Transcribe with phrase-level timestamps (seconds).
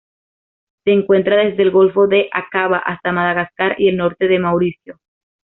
[0.83, 4.99] Se encuentra desde el Golfo de Aqaba hasta Madagascar y el norte de Mauricio.